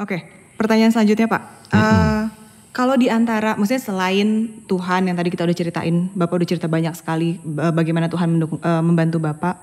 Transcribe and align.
Oke, 0.00 0.24
pertanyaan 0.56 0.88
selanjutnya 0.96 1.28
Pak. 1.28 1.42
Uh, 1.68 2.24
kalau 2.72 2.96
di 2.96 3.12
antara, 3.12 3.52
maksudnya 3.60 3.84
selain 3.84 4.48
Tuhan 4.64 5.12
yang 5.12 5.16
tadi 5.20 5.28
kita 5.28 5.44
udah 5.44 5.56
ceritain, 5.56 6.08
Bapak 6.16 6.40
udah 6.40 6.48
cerita 6.48 6.72
banyak 6.72 6.96
sekali 6.96 7.36
uh, 7.60 7.68
bagaimana 7.68 8.08
Tuhan 8.08 8.32
mendukung, 8.32 8.64
uh, 8.64 8.80
membantu 8.80 9.20
Bapak, 9.20 9.60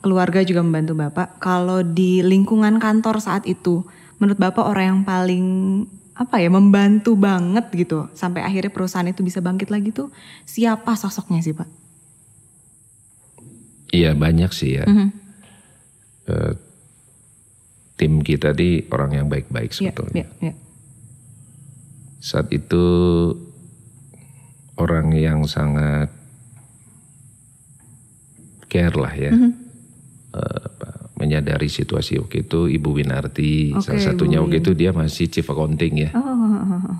keluarga 0.00 0.40
juga 0.40 0.64
membantu 0.64 0.96
Bapak. 0.96 1.36
Kalau 1.36 1.84
di 1.84 2.24
lingkungan 2.24 2.80
kantor 2.80 3.20
saat 3.20 3.44
itu, 3.44 3.84
menurut 4.16 4.40
Bapak 4.40 4.64
orang 4.64 4.84
yang 4.88 5.00
paling 5.04 5.44
apa 6.14 6.38
ya 6.38 6.46
membantu 6.46 7.18
banget 7.18 7.74
gitu 7.74 8.06
sampai 8.14 8.46
akhirnya 8.46 8.70
perusahaan 8.70 9.10
itu 9.10 9.26
bisa 9.26 9.42
bangkit 9.42 9.66
lagi 9.66 9.90
tuh 9.90 10.14
siapa 10.46 10.94
sosoknya 10.94 11.42
sih 11.42 11.52
Pak? 11.52 11.68
Iya 13.90 14.14
banyak 14.14 14.50
sih 14.54 14.78
ya. 14.78 14.86
Mhm. 14.86 15.08
Eh, 16.30 16.52
tim 17.94 18.18
kita 18.20 18.50
di 18.50 18.82
orang 18.88 19.10
yang 19.14 19.26
baik-baik 19.28 19.70
Iya, 19.70 19.78
sebetulnya. 19.90 20.24
iya, 20.40 20.50
iya. 20.50 20.54
Saat 22.18 22.50
itu 22.50 22.84
orang 24.74 25.14
yang 25.14 25.44
sangat 25.44 26.10
care 28.66 28.96
lah 28.96 29.14
ya. 29.14 29.30
Mhm. 29.30 29.50
Eh, 30.34 30.58
apa, 30.66 30.88
menyadari 31.14 31.70
situasi 31.70 32.18
waktu 32.18 32.42
itu 32.42 32.66
Ibu 32.66 32.90
Winarti 32.98 33.70
Oke, 33.70 33.86
salah 33.86 34.02
satunya 34.02 34.42
Ibu 34.42 34.50
waktu 34.50 34.56
itu 34.58 34.70
dia 34.74 34.90
masih 34.90 35.30
chief 35.30 35.46
accounting 35.46 35.94
ya. 35.94 36.10
Oh, 36.12 36.26
oh. 36.26 36.98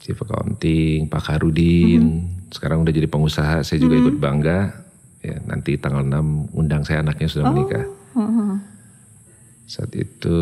Chief 0.00 0.16
accounting, 0.16 1.06
Pak 1.06 1.22
Harudin, 1.30 2.02
Mhm. 2.02 2.50
sekarang 2.50 2.82
udah 2.82 2.90
jadi 2.90 3.06
pengusaha, 3.06 3.62
saya 3.62 3.78
juga 3.78 3.94
ikut 3.96 4.16
bangga. 4.18 4.74
Ya, 5.20 5.36
nanti 5.44 5.76
tanggal 5.76 6.00
6 6.02 6.48
undang 6.50 6.80
saya 6.82 7.04
anaknya 7.04 7.28
sudah 7.28 7.52
menikah. 7.52 7.84
Oh, 8.16 8.24
oh, 8.24 8.26
oh. 8.26 8.58
Saat 9.70 9.94
itu 9.94 10.36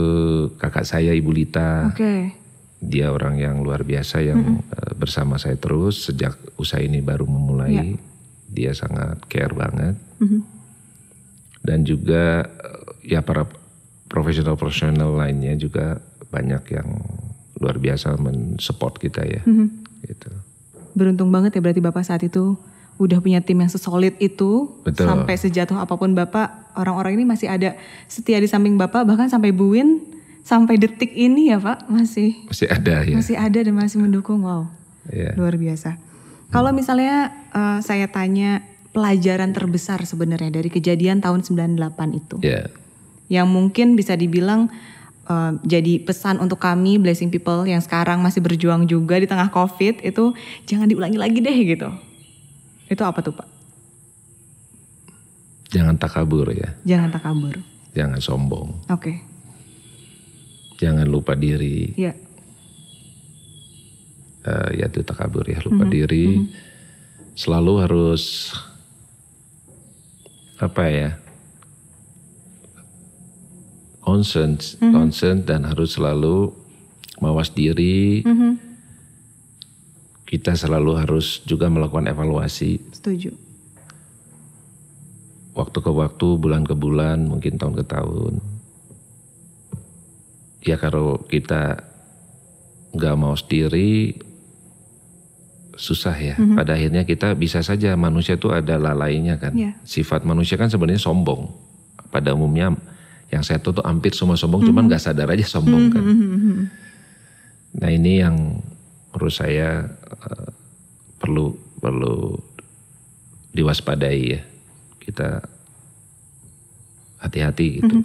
kakak 0.56 0.88
saya 0.88 1.12
Ibu 1.12 1.36
Lita, 1.36 1.92
Oke. 1.92 2.32
dia 2.80 3.12
orang 3.12 3.36
yang 3.36 3.60
luar 3.60 3.84
biasa 3.84 4.24
yang 4.24 4.64
eh, 4.64 4.92
bersama 4.96 5.36
saya 5.36 5.60
terus 5.60 6.08
sejak 6.08 6.32
usaha 6.56 6.80
ini 6.80 7.04
baru 7.04 7.28
memulai. 7.28 8.00
Dia 8.48 8.72
sangat 8.72 9.20
care 9.28 9.52
banget. 9.52 10.00
Mhm. 10.24 10.40
Dan 11.60 11.84
juga 11.84 12.48
eh, 12.48 13.12
ya 13.12 13.20
para 13.20 13.44
profesional-profesional 14.08 15.12
lainnya 15.20 15.52
juga 15.60 16.00
banyak 16.32 16.64
yang 16.72 16.88
luar 17.60 17.76
biasa 17.76 18.16
mensupport 18.16 18.96
kita 18.96 19.28
ya. 19.28 19.44
Mhm. 19.44 19.68
Gitu. 20.08 20.32
Beruntung 20.96 21.28
banget 21.28 21.52
ya 21.52 21.60
berarti 21.60 21.84
Bapak 21.84 22.00
saat 22.00 22.24
itu 22.24 22.56
udah 22.98 23.22
punya 23.22 23.38
tim 23.38 23.56
yang 23.56 23.70
sesolid 23.70 24.18
itu 24.18 24.74
Betul. 24.82 25.06
sampai 25.06 25.34
sejatuh 25.34 25.78
apa 25.78 25.94
pun 25.94 26.12
Bapak 26.12 26.74
orang-orang 26.74 27.14
ini 27.14 27.24
masih 27.24 27.46
ada 27.46 27.78
setia 28.06 28.36
di 28.36 28.46
samping 28.46 28.74
Bapak 28.74 29.06
bahkan 29.06 29.30
sampai 29.30 29.54
Buin 29.54 30.02
sampai 30.42 30.76
detik 30.76 31.14
ini 31.14 31.48
ya 31.48 31.62
Pak 31.62 31.86
masih 31.86 32.34
Masih 32.46 32.66
ada 32.66 33.06
ya. 33.06 33.14
masih 33.14 33.36
ada 33.38 33.58
dan 33.58 33.72
masih 33.72 33.98
mendukung 33.98 34.42
wow 34.42 34.66
Ya. 35.08 35.32
luar 35.40 35.56
biasa. 35.56 35.96
Kalau 36.50 36.68
misalnya 36.68 37.32
eh, 37.48 37.78
saya 37.80 38.12
tanya 38.12 38.60
pelajaran 38.92 39.52
terbesar 39.52 40.04
sebenarnya 40.04 40.52
dari 40.52 40.68
kejadian 40.68 41.20
tahun 41.20 41.40
98 41.40 41.80
itu 42.12 42.36
Ya. 42.44 42.68
yang 43.28 43.48
mungkin 43.48 43.94
bisa 43.94 44.16
dibilang 44.16 44.68
eh, 45.24 45.52
jadi 45.62 46.02
pesan 46.02 46.40
untuk 46.40 46.58
kami 46.58 46.98
blessing 46.98 47.28
people 47.28 47.62
yang 47.62 47.80
sekarang 47.80 48.20
masih 48.20 48.42
berjuang 48.42 48.84
juga 48.84 49.16
di 49.16 49.24
tengah 49.24 49.48
covid 49.48 50.02
itu 50.02 50.34
jangan 50.64 50.88
diulangi 50.88 51.16
lagi 51.16 51.38
deh 51.40 51.56
gitu 51.56 51.88
itu 52.88 53.02
apa 53.02 53.20
tuh 53.20 53.32
pak 53.32 53.48
Jangan 55.68 55.96
takabur 55.96 56.48
ya. 56.48 56.72
jangan 56.82 57.12
takabur 57.12 57.60
Jangan 57.92 58.18
sombong. 58.18 58.88
oke 58.88 59.12
Jangan 60.78 61.04
lupa 61.04 61.34
diri. 61.34 61.92
ya 61.94 62.14
Eh, 64.38 64.80
ya 64.80 64.86
itu 64.86 65.02
takabur 65.02 65.44
ya, 65.44 65.60
lupa 65.60 65.84
diri. 65.84 66.40
Selalu 67.34 67.72
harus 67.84 68.54
apa 70.56 70.84
ya? 70.88 71.10
concern, 74.00 74.56
concern 74.80 75.44
dan 75.44 75.68
harus 75.68 76.00
selalu 76.00 76.56
mawas 77.20 77.52
diri. 77.52 78.24
Kita 80.28 80.52
selalu 80.52 81.00
harus 81.00 81.40
juga 81.48 81.72
melakukan 81.72 82.04
evaluasi 82.04 82.76
setuju 82.92 83.32
waktu 85.58 85.78
ke 85.82 85.90
waktu, 85.90 86.28
bulan 86.38 86.62
ke 86.62 86.78
bulan, 86.78 87.26
mungkin 87.26 87.58
tahun 87.58 87.74
ke 87.82 87.84
tahun. 87.90 88.38
Ya 90.62 90.78
kalau 90.78 91.18
kita 91.26 91.82
nggak 92.94 93.14
mau 93.18 93.34
sendiri, 93.34 94.14
susah 95.74 96.14
ya. 96.14 96.38
Pada 96.38 96.78
akhirnya 96.78 97.02
kita 97.02 97.34
bisa 97.34 97.58
saja 97.66 97.98
manusia 97.98 98.38
itu 98.38 98.54
ada 98.54 98.78
lalainya 98.78 99.34
kan. 99.42 99.50
Iya. 99.58 99.74
Sifat 99.82 100.22
manusia 100.22 100.54
kan 100.54 100.70
sebenarnya 100.70 101.02
sombong. 101.02 101.50
Pada 102.14 102.38
umumnya 102.38 102.78
yang 103.28 103.42
saya 103.42 103.58
tahu 103.58 103.82
tuh 103.82 103.84
hampir 103.84 104.14
semua 104.14 104.38
sombong, 104.38 104.62
cuman 104.62 104.86
nggak 104.86 105.02
sadar 105.02 105.28
aja 105.34 105.44
sombong 105.44 105.90
kan. 105.90 106.04
Nah 107.82 107.90
ini 107.90 108.22
yang 108.22 108.62
menurut 109.12 109.34
saya 109.34 109.88
eh, 110.12 110.48
perlu 111.18 111.54
perlu 111.78 112.38
diwaspadai 113.54 114.20
ya. 114.28 114.42
Kita 114.98 115.40
hati-hati 117.18 117.66
gitu. 117.80 117.96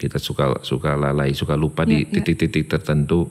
Kita 0.00 0.16
suka 0.16 0.64
suka 0.64 0.96
lalai, 0.96 1.36
suka 1.36 1.56
lupa 1.56 1.84
di 1.84 2.08
titik-titik 2.08 2.68
tertentu. 2.68 3.28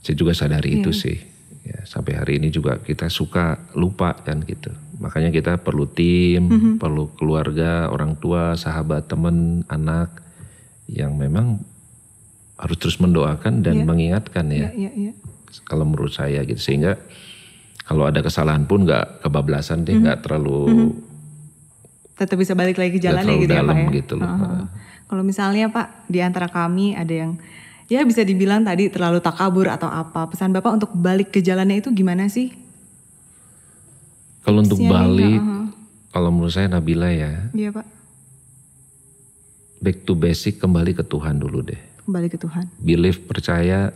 Saya 0.00 0.16
juga 0.16 0.32
sadari 0.32 0.80
itu 0.80 0.90
sih. 0.92 1.16
Ya, 1.62 1.78
sampai 1.86 2.18
hari 2.18 2.32
ini 2.42 2.50
juga 2.50 2.80
kita 2.82 3.06
suka 3.06 3.70
lupa 3.78 4.18
kan 4.18 4.42
gitu. 4.42 4.72
Makanya 4.98 5.30
kita 5.30 5.62
perlu 5.62 5.86
tim, 5.86 6.76
perlu 6.82 7.10
keluarga, 7.14 7.86
orang 7.86 8.18
tua, 8.18 8.58
sahabat, 8.58 9.06
teman, 9.06 9.62
anak 9.70 10.22
yang 10.90 11.14
memang 11.14 11.62
harus 12.58 12.78
terus 12.78 12.98
mendoakan 13.02 13.64
dan 13.64 13.82
mengingatkan 13.82 14.46
ya 14.52 14.70
ya 14.70 14.90
ya 14.90 15.10
ya 15.10 15.12
kalau 15.68 15.84
menurut 15.84 16.14
saya 16.16 16.40
gitu. 16.46 16.58
Sehingga 16.58 16.96
kalau 17.84 18.08
ada 18.08 18.22
kesalahan 18.22 18.64
pun 18.64 18.86
nggak 18.86 19.26
kebablasan 19.26 19.84
deh 19.84 19.98
nggak 19.98 20.24
terlalu 20.24 20.94
tetap 22.16 22.38
bisa 22.38 22.54
balik 22.54 22.78
lagi 22.78 22.96
ke 22.96 23.00
jalannya 23.02 23.34
gitu 23.42 23.50
ya 23.52 23.58
dalam 23.58 23.76
pak 23.76 23.84
ya? 23.90 23.96
gitu 23.98 24.14
loh. 24.20 24.28
Heeh. 24.30 24.64
kalau 25.10 25.22
misalnya 25.26 25.66
pak 25.68 26.06
di 26.06 26.18
antara 26.22 26.46
kami 26.48 26.94
ada 26.94 27.10
yang 27.10 27.30
ya 27.90 28.00
bisa 28.06 28.22
dibilang 28.22 28.62
tadi 28.62 28.88
terlalu 28.88 29.18
takabur 29.18 29.66
atau 29.68 29.90
apa 29.90 30.30
pesan 30.30 30.54
bapak 30.54 30.72
untuk 30.78 30.90
balik 30.94 31.34
ke 31.34 31.42
jalannya 31.42 31.82
itu 31.82 31.90
gimana 31.90 32.30
sih? 32.30 32.54
Kalau 34.42 34.62
untuk 34.62 34.78
balik 34.82 35.42
heeh. 35.42 35.66
kalau 36.14 36.30
menurut 36.30 36.54
saya 36.54 36.70
Nabila 36.70 37.10
ya. 37.10 37.50
Iya 37.52 37.74
pak. 37.74 37.86
Back 39.82 40.06
to 40.06 40.14
basic 40.14 40.62
kembali 40.62 40.94
ke 40.94 41.02
Tuhan 41.02 41.42
dulu 41.42 41.66
deh. 41.66 41.80
Kembali 42.06 42.30
ke 42.30 42.38
Tuhan. 42.38 42.70
Believe 42.78 43.18
percaya 43.26 43.90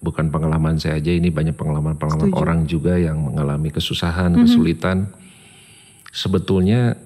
bukan 0.00 0.32
pengalaman 0.32 0.80
saya 0.80 0.96
aja 0.96 1.12
ini 1.12 1.28
banyak 1.28 1.54
pengalaman-pengalaman 1.54 2.32
orang 2.32 2.60
juga 2.64 2.96
yang 2.96 3.20
mengalami 3.20 3.68
kesusahan 3.68 4.32
kesulitan. 4.36 5.12
Sebetulnya 6.10 6.98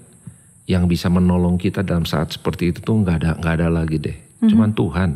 yang 0.65 0.89
bisa 0.89 1.13
menolong 1.13 1.61
kita 1.61 1.85
dalam 1.85 2.09
saat 2.09 2.33
seperti 2.33 2.73
itu 2.73 2.81
tuh 2.81 3.05
nggak 3.05 3.17
ada 3.21 3.31
nggak 3.37 3.55
ada 3.61 3.69
lagi 3.69 3.97
deh. 4.01 4.17
Cuman 4.49 4.73
Tuhan. 4.73 5.11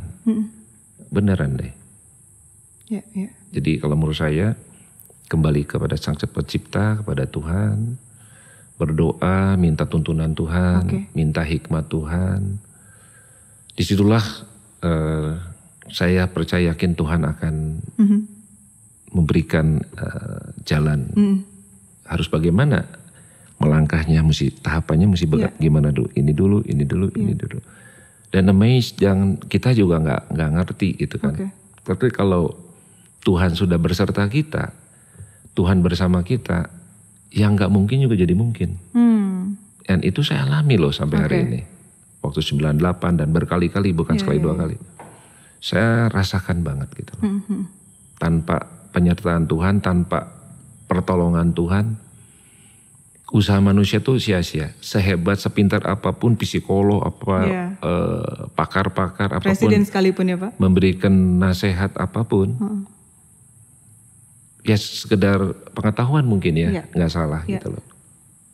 Beneran 1.09 1.57
deh. 1.57 1.73
Ya 2.93 3.01
ya. 3.17 3.33
Jadi 3.57 3.81
kalau 3.81 3.97
menurut 3.97 4.19
saya 4.19 4.53
kembali 5.33 5.65
kepada 5.65 5.97
Sang 5.97 6.17
Pencipta, 6.21 7.01
kepada 7.01 7.25
Tuhan, 7.25 7.97
berdoa, 8.77 9.57
minta 9.57 9.85
tuntunan 9.89 10.33
Tuhan, 10.33 10.83
Oke. 10.85 10.99
minta 11.17 11.41
hikmat 11.45 11.89
Tuhan. 11.89 12.61
Di 13.73 13.83
situlah 13.85 14.25
eh, 14.85 15.33
saya 15.91 16.27
percaya 16.27 16.73
yakin 16.73 16.93
Tuhan 16.93 17.25
akan 17.25 17.55
Mhm. 17.97 18.19
memberikan 19.11 19.81
eh, 19.81 20.43
jalan. 20.65 21.09
Mhm. 21.13 21.39
Harus 22.05 22.29
bagaimana 22.29 22.85
melangkahnya, 23.57 24.23
mesti 24.23 24.55
tahapannya 24.55 25.09
mesti 25.09 25.27
Iya. 25.27 25.33
baga- 25.49 25.57
gimana 25.59 25.89
dulu, 25.91 26.09
ini 26.15 26.33
dulu, 26.33 26.59
ini 26.63 26.85
dulu, 26.85 27.07
ini 27.13 27.35
dulu. 27.35 27.59
Dan 28.29 28.47
amazed 28.47 28.97
jangan 28.97 29.41
kita 29.41 29.73
juga 29.73 29.99
nggak 29.99 30.23
nggak 30.31 30.51
ngerti 30.55 30.89
gitu 30.97 31.17
kan. 31.19 31.33
Oke. 31.35 31.49
Tapi 31.83 32.07
kalau 32.11 32.53
Tuhan 33.21 33.57
sudah 33.57 33.77
berserta 33.77 34.25
kita, 34.25 34.71
Tuhan 35.53 35.81
bersama 35.81 36.21
kita, 36.23 36.69
yang 37.31 37.57
nggak 37.57 37.69
mungkin 37.69 37.99
juga 37.99 38.15
jadi 38.15 38.33
mungkin. 38.33 38.77
hmm 38.93 39.17
Dan 39.83 40.05
itu 40.05 40.21
saya 40.21 40.45
alami 40.45 40.77
loh 40.77 40.93
sampai 40.93 41.17
hari 41.19 41.37
Oke. 41.39 41.47
ini. 41.49 41.61
Waktu 42.21 42.41
98 42.45 43.17
dan 43.17 43.33
berkali-kali, 43.33 43.97
bukan 43.97 44.15
Iya, 44.15 44.21
sekali 44.21 44.37
iya, 44.37 44.45
dua 44.45 44.55
kali. 44.55 44.77
Saya 45.59 46.07
rasakan 46.09 46.63
banget 46.63 46.89
gitu. 46.95 47.13
loh. 47.15 47.39
Mhm. 47.41 47.61
Tanpa 48.17 48.63
penyertaan 48.91 49.45
Tuhan, 49.45 49.79
tanpa 49.79 50.31
pertolongan 50.87 51.51
Tuhan, 51.51 51.99
usaha 53.29 53.59
manusia 53.59 54.01
tuh 54.01 54.17
sia-sia. 54.17 54.73
Sehebat, 54.79 55.37
sepintar 55.37 55.85
apa 55.85 56.11
pun 56.13 56.35
psikolog 56.35 57.05
apa 57.05 57.37
Iya. 57.45 57.65
eh, 57.77 58.39
pakar-pakar 58.51 59.29
apa 59.31 59.45
pun 59.45 59.53
Presiden 59.53 59.85
sekalipun 59.85 60.25
ya 60.27 60.37
Pak. 60.37 60.57
memberikan 60.57 61.13
nasihat 61.39 61.93
apa 61.95 62.25
pun, 62.25 62.57
ya 64.63 64.75
sekedar 64.75 65.39
pengetahuan 65.73 66.25
mungkin 66.25 66.57
ya, 66.57 66.69
Iya. 66.71 66.83
nggak 66.89 67.13
salah 67.13 67.43
Iya. 67.45 67.61
gitu 67.61 67.77
loh. 67.77 67.85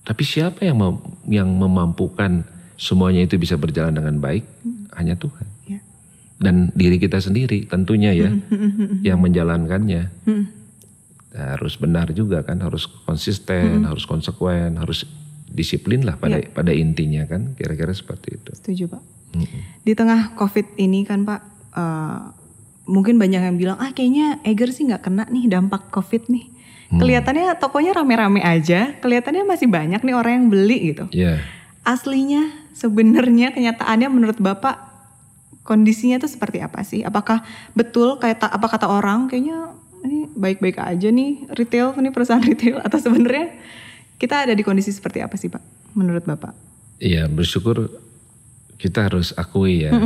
Tapi 0.03 0.23
siapa 0.23 0.61
yang 0.61 0.77
mem- 0.77 1.03
yang 1.27 1.49
memampukan 1.49 2.45
semuanya 2.77 3.23
itu 3.23 3.39
bisa 3.39 3.55
berjalan 3.55 3.95
dengan 3.95 4.19
baik? 4.19 4.45
Hanya 4.93 5.15
Tuhan. 5.15 5.47
Dan 6.45 6.69
diri 6.77 7.01
kita 7.01 7.17
sendiri 7.25 7.65
tentunya 7.65 8.13
ya, 8.13 8.29
yang 9.01 9.25
menjalankannya. 9.25 10.13
Harus 11.35 11.81
benar 11.81 12.13
juga 12.13 12.45
kan, 12.45 12.61
harus 12.61 12.85
konsisten, 13.09 13.89
harus 13.89 14.05
konsekuen, 14.05 14.77
harus 14.77 15.09
disiplin 15.49 16.05
lah 16.05 16.21
pada 16.21 16.39
pada 16.53 16.71
intinya 16.71 17.25
kan, 17.25 17.57
kira-kira 17.57 17.91
seperti 17.97 18.37
itu. 18.37 18.51
Setuju 18.55 18.85
Pak. 18.93 19.03
Di 19.83 19.99
tengah 19.99 20.37
COVID 20.39 20.79
ini 20.79 21.03
kan 21.03 21.27
Pak, 21.27 21.41
eh, 21.75 22.21
mungkin 22.87 23.19
banyak 23.19 23.43
yang 23.43 23.57
bilang 23.59 23.79
ah 23.83 23.91
kayaknya 23.91 24.39
Eger 24.47 24.71
sih 24.71 24.87
nggak 24.87 25.11
kena 25.11 25.27
nih 25.27 25.51
dampak 25.51 25.91
COVID 25.91 26.31
nih. 26.31 26.47
Kelihatannya 26.95 27.59
tokonya 27.59 27.91
rame-rame 27.99 28.39
aja, 28.39 28.95
kelihatannya 29.03 29.43
masih 29.43 29.67
banyak 29.67 29.99
nih 30.07 30.15
orang 30.15 30.33
yang 30.39 30.47
beli 30.47 30.95
gitu. 30.95 31.11
Ya, 31.11 31.43
Aslinya 31.83 32.55
sebenarnya 32.71 33.51
kenyataannya 33.51 34.09
menurut 34.15 34.39
Bapak 34.39 34.94
kondisinya 35.65 36.21
tuh 36.21 36.31
seperti 36.31 36.61
apa 36.61 36.85
sih? 36.85 37.03
Apakah 37.03 37.43
betul 37.73 38.21
kayak 38.21 38.39
ta- 38.45 38.53
apa 38.53 38.67
kata 38.69 38.87
orang 38.87 39.27
kayaknya 39.27 39.73
ini 40.05 40.29
baik-baik 40.37 40.77
aja 40.79 41.09
nih 41.09 41.49
retail 41.57 41.97
ini 41.97 42.13
perusahaan 42.13 42.45
retail 42.45 42.79
atau 42.85 43.01
sebenarnya 43.01 43.57
kita 44.21 44.45
ada 44.47 44.53
di 44.53 44.63
kondisi 44.63 44.93
seperti 44.93 45.25
apa 45.25 45.35
sih 45.41 45.49
Pak 45.49 45.97
menurut 45.97 46.23
Bapak? 46.23 46.53
Iya 47.01 47.27
bersyukur 47.27 47.89
kita 48.79 49.09
harus 49.09 49.33
akui 49.35 49.89
ya 49.89 49.97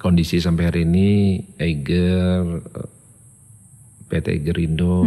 kondisi 0.00 0.40
sampai 0.42 0.64
hari 0.66 0.82
ini 0.88 1.38
Eiger 1.60 2.64
PT 4.10 4.42
Gerindo 4.42 5.06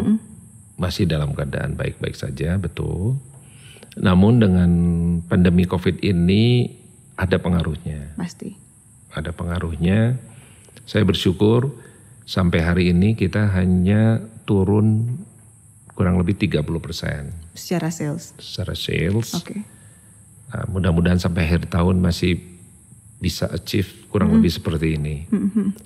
masih 0.75 1.07
dalam 1.07 1.35
keadaan 1.35 1.75
baik-baik 1.75 2.15
saja 2.15 2.55
betul. 2.55 3.19
Namun 3.95 4.43
dengan 4.43 4.71
pandemi 5.23 5.63
COVID 5.63 6.03
ini 6.03 6.67
ada 7.15 7.39
pengaruhnya, 7.39 8.11
Pasti. 8.19 8.64
Ada 9.13 9.29
pengaruhnya. 9.35 10.17
Saya 10.85 11.05
bersyukur 11.05 11.73
sampai 12.25 12.61
hari 12.61 12.83
ini 12.93 13.13
kita 13.13 13.53
hanya 13.53 14.21
turun 14.45 15.17
kurang 15.95 16.19
lebih 16.19 16.35
30% 16.37 17.55
Secara 17.55 17.89
sales. 17.89 18.35
secara 18.37 18.75
sales. 18.75 19.31
Oke. 19.33 19.63
Nah, 20.51 20.65
mudah-mudahan 20.69 21.17
sampai 21.17 21.47
akhir 21.47 21.71
tahun 21.71 22.03
masih 22.03 22.37
bisa 23.17 23.47
achieve 23.49 24.05
kurang 24.11 24.35
lebih 24.35 24.51
seperti 24.51 24.99
ini. 24.99 25.25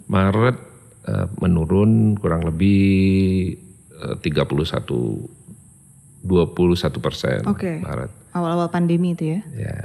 Maret 0.10 0.57
eh, 1.07 1.27
menurun 1.39 2.18
kurang 2.18 2.44
lebih 2.44 3.54
eh, 3.94 4.16
31 4.19 5.39
21 6.19 7.00
persen 7.00 7.39
Oke. 7.48 7.80
Maret. 7.80 8.12
Awal-awal 8.36 8.68
pandemi 8.74 9.16
itu 9.16 9.38
ya. 9.38 9.42
Ya. 9.56 9.77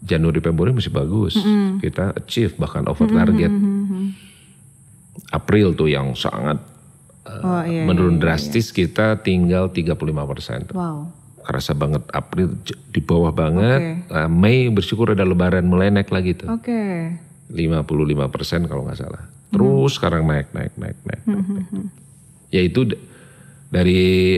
Januari 0.00 0.38
Februari 0.38 0.72
masih 0.72 0.88
bagus. 0.88 1.36
Kita 1.78 2.12
achieve 2.14 2.56
bahkan 2.56 2.84
over 2.84 3.04
target. 3.06 3.52
April 5.30 5.72
tuh 5.72 5.86
yang 5.86 6.12
sangat 6.12 6.58
eh, 7.22 7.40
Oh 7.40 7.62
iya. 7.62 7.84
menurun 7.84 8.16
drastis 8.16 8.70
kita 8.70 9.20
tinggal 9.20 9.68
35 9.68 9.94
persen. 10.26 10.60
Wow. 10.70 11.12
kerasa 11.40 11.72
banget 11.72 12.04
April 12.10 12.52
di 12.86 13.00
bawah 13.00 13.32
banget. 13.32 14.06
Nah, 14.06 14.28
Mei 14.28 14.68
bersyukur 14.68 15.10
ada 15.10 15.24
lebaran 15.24 15.64
mulai 15.64 15.88
naik 15.88 16.08
lagi 16.08 16.36
tuh. 16.36 16.46
Oke. 16.46 17.16
55 17.48 17.80
persen 18.28 18.60
kalau 18.64 18.84
nggak 18.84 19.00
salah. 19.00 19.24
Terus 19.50 19.98
sekarang 19.98 20.22
naik, 20.22 20.52
naik, 20.52 20.76
naik, 20.76 21.00
naik. 21.02 21.22
naik, 21.26 21.46
naik. 21.50 21.86
Ya 22.48 22.60
itu 22.60 22.86
d- 22.86 23.00
dari 23.66 24.36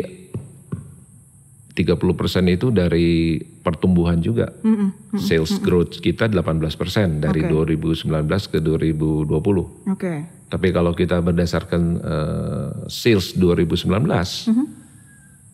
30 1.72 2.20
persen 2.20 2.44
itu 2.52 2.68
dari 2.68 3.40
pertumbuhan 3.40 4.20
juga. 4.20 4.52
Sales 5.16 5.56
growth 5.64 6.04
kita 6.04 6.28
18 6.28 6.60
persen 6.76 7.24
dari 7.24 7.48
2019 7.48 8.08
ke 8.52 8.58
2020. 8.60 9.88
Oke. 9.88 10.14
Tapi 10.52 10.68
kalau 10.68 10.92
kita 10.92 11.24
berdasarkan 11.24 11.82
eh, 11.96 12.68
sales 12.92 13.32
2019, 13.40 13.88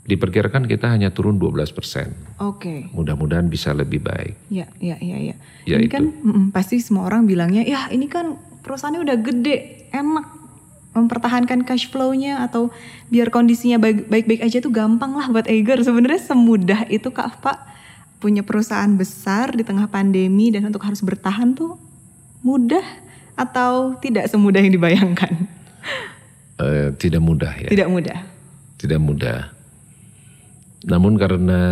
diperkirakan 0.08 0.64
kita 0.64 0.88
hanya 0.90 1.14
turun 1.14 1.36
12 1.36 1.70
persen. 1.76 2.16
Oke. 2.40 2.88
Mudah-mudahan 2.90 3.46
bisa 3.46 3.76
lebih 3.76 4.02
baik. 4.02 4.34
Ya, 4.48 4.66
ya, 4.80 4.96
ya, 4.98 5.20
ya. 5.20 5.36
Ya, 5.68 5.76
ini 5.76 5.86
itu. 5.86 5.94
kan 5.94 6.04
mm, 6.08 6.44
pasti 6.50 6.80
semua 6.80 7.06
orang 7.06 7.28
bilangnya, 7.28 7.62
ya 7.62 7.92
ini 7.92 8.08
kan 8.08 8.40
perusahaannya 8.64 9.04
udah 9.04 9.16
gede, 9.20 9.56
enak 9.92 10.26
mempertahankan 10.98 11.62
cash 11.62 11.86
flow-nya 11.88 12.42
atau 12.42 12.74
biar 13.08 13.30
kondisinya 13.30 13.78
baik- 13.78 14.10
baik-baik 14.10 14.40
aja 14.42 14.58
tuh 14.58 14.74
gampang 14.74 15.14
lah 15.14 15.30
buat 15.30 15.46
Eiger. 15.46 15.80
Sebenarnya 15.80 16.20
semudah 16.20 16.90
itu 16.90 17.08
Kak 17.14 17.40
Pak 17.40 17.58
punya 18.18 18.42
perusahaan 18.42 18.90
besar 18.98 19.54
di 19.54 19.62
tengah 19.62 19.86
pandemi 19.86 20.50
dan 20.50 20.66
untuk 20.66 20.82
harus 20.82 20.98
bertahan 21.00 21.54
tuh 21.54 21.78
mudah 22.42 22.82
atau 23.38 23.94
tidak 24.02 24.26
semudah 24.26 24.58
yang 24.58 24.74
dibayangkan? 24.74 25.46
Eh, 26.58 26.90
tidak 26.98 27.22
mudah 27.22 27.54
ya. 27.54 27.70
Tidak 27.70 27.86
mudah. 27.86 28.18
Tidak 28.82 28.98
mudah. 28.98 29.54
Namun 30.90 31.14
karena 31.14 31.62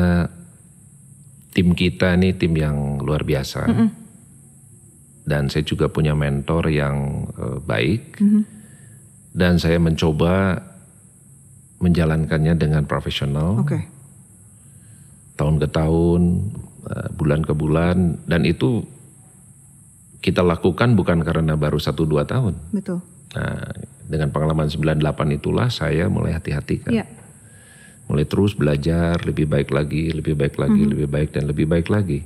tim 1.50 1.74
kita 1.74 2.14
ini 2.14 2.30
tim 2.38 2.54
yang 2.54 3.02
luar 3.02 3.26
biasa. 3.26 3.66
Dan 5.26 5.50
saya 5.50 5.66
juga 5.66 5.90
punya 5.90 6.14
mentor 6.14 6.70
yang 6.70 7.26
eh, 7.34 7.58
baik. 7.66 8.22
Dan 9.36 9.60
saya 9.60 9.76
mencoba 9.76 10.64
menjalankannya 11.80 12.56
dengan 12.56 12.88
profesional. 12.88 13.60
Oke. 13.60 13.92
tahun 15.36 15.60
ke 15.60 15.68
tahun, 15.68 16.48
eh, 16.88 17.08
bulan 17.12 17.44
ke 17.44 17.52
bulan, 17.52 18.24
dan 18.24 18.48
itu 18.48 18.88
kita 20.24 20.40
lakukan 20.40 20.96
bukan 20.96 21.20
karena 21.20 21.60
baru 21.60 21.76
satu 21.76 22.08
dua 22.08 22.24
tahun. 22.24 22.56
Betul. 22.72 23.04
Nah, 23.36 23.68
dengan 24.08 24.32
pengalaman 24.32 24.72
98 24.72 25.36
itulah 25.36 25.68
saya 25.68 26.08
mulai 26.08 26.32
hati-hati 26.32 26.76
kan. 26.80 26.92
Iya. 26.96 27.04
Mulai 28.08 28.24
terus 28.24 28.56
belajar 28.56 29.20
lebih 29.28 29.44
baik 29.44 29.68
lagi, 29.74 30.08
lebih 30.08 30.38
baik 30.38 30.56
lagi, 30.56 30.82
lebih 30.88 31.08
baik 31.10 31.36
dan 31.36 31.44
lebih 31.44 31.68
baik 31.68 31.92
lagi. 31.92 32.24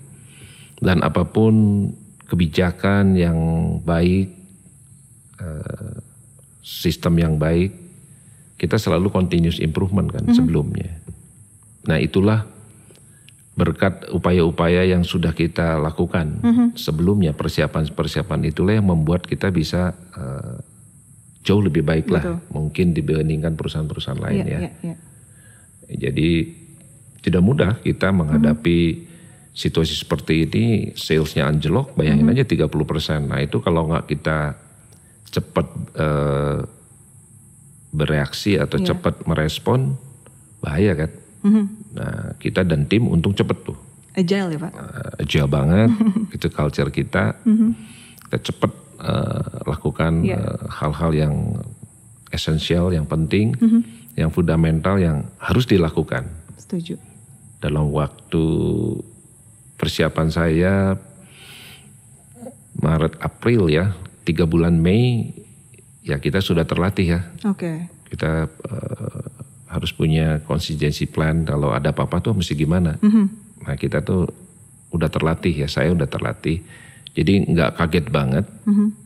Dan 0.79 1.02
apa 1.02 1.26
pun 1.26 1.88
kebijakan 2.31 3.19
yang 3.19 3.38
baik, 3.83 4.29
eh, 5.43 5.95
sistem 6.61 7.19
yang 7.19 7.35
baik, 7.37 7.73
kita 8.57 8.76
selalu 8.76 9.09
continuous 9.09 9.59
improvement 9.59 10.09
kan 10.09 10.25
sebelumnya. 10.33 11.00
Nah 11.88 11.97
itulah 11.97 12.45
berkat 13.50 14.09
upaya-upaya 14.09 14.88
yang 14.88 15.05
sudah 15.05 15.37
kita 15.37 15.76
lakukan 15.76 16.40
sebelumnya 16.76 17.37
persiapan-persiapan 17.37 18.49
itulah 18.49 18.73
yang 18.73 18.88
membuat 18.88 19.29
kita 19.29 19.52
bisa 19.52 19.93
eh, 20.17 20.57
jauh 21.40 21.61
lebih 21.61 21.85
baik 21.85 22.09
lah 22.09 22.40
mungkin 22.52 22.93
dibandingkan 22.93 23.57
perusahaan-perusahaan 23.57 24.21
lain 24.21 24.45
Iya, 24.45 24.45
ya. 24.49 24.59
iya, 24.61 24.71
iya. 24.81 24.97
Jadi 25.90 26.31
tidak 27.21 27.43
mudah 27.45 27.73
kita 27.85 28.12
menghadapi 28.14 29.09
situasi 29.52 29.99
seperti 29.99 30.47
ini, 30.47 30.64
salesnya 30.95 31.45
anjlok, 31.45 31.93
bayangin 31.99 32.31
aja 32.31 32.47
30%. 32.47 32.71
Nah 33.29 33.43
itu 33.43 33.59
kalau 33.61 33.90
nggak 33.90 34.07
kita 34.09 34.57
cepat 35.31 35.67
eh, 35.97 36.59
bereaksi 37.91 38.55
atau 38.59 38.79
cepat 38.79 39.27
merespon, 39.27 39.95
bahaya 40.63 40.95
kan. 40.95 41.11
Nah 41.97 42.37
kita 42.39 42.63
dan 42.63 42.87
tim 42.87 43.09
untung 43.09 43.35
cepet 43.35 43.57
tuh, 43.67 43.79
Agile 44.15 44.59
ya 44.59 44.59
Pak? 44.59 44.73
Eh, 44.75 45.23
agile 45.23 45.49
banget, 45.51 45.91
itu 46.37 46.47
culture 46.51 46.91
kita. 46.91 47.39
Kita 48.27 48.39
cepet 48.43 48.73
eh, 48.99 49.55
lakukan 49.67 50.13
eh, 50.27 50.61
hal-hal 50.67 51.11
yang 51.15 51.35
esensial, 52.35 52.91
yang 52.91 53.07
penting, 53.07 53.55
yang 54.19 54.31
fundamental, 54.35 54.99
yang 54.99 55.27
harus 55.39 55.67
dilakukan 55.67 56.27
Setuju. 56.59 56.99
dalam 57.63 57.91
waktu 57.91 58.45
persiapan 59.79 60.29
saya 60.31 60.75
Maret 62.79 63.19
April 63.19 63.67
ya 63.67 63.91
tiga 64.25 64.45
bulan 64.45 64.77
Mei 64.79 65.33
ya 66.05 66.21
kita 66.21 66.41
sudah 66.41 66.65
terlatih 66.65 67.19
ya. 67.19 67.21
Oke. 67.47 68.00
kita 68.11 68.50
eh, 68.50 69.23
harus 69.71 69.95
punya 69.95 70.43
konsistensi 70.43 71.07
plan 71.07 71.47
kalau 71.47 71.71
ada 71.71 71.95
apa-apa 71.95 72.19
tuh 72.19 72.35
mesti 72.35 72.59
gimana. 72.59 72.99
Nah 73.62 73.75
kita 73.79 74.03
tuh 74.03 74.27
udah 74.91 75.07
terlatih 75.07 75.55
ya 75.55 75.69
saya 75.71 75.95
udah 75.95 76.11
terlatih. 76.11 76.59
Jadi 77.15 77.55
nggak 77.55 77.79
kaget 77.79 78.07
banget 78.11 78.47